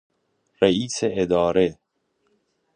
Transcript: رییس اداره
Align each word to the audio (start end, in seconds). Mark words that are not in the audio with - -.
رییس 0.61 0.99
اداره 1.03 1.77